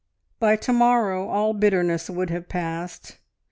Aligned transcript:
By 0.39 0.55
to 0.55 0.73
morrow 0.73 1.29
all 1.29 1.53
bitterness 1.53 2.09
would 2.09 2.31
have 2.31 2.49
passed. 2.49 3.19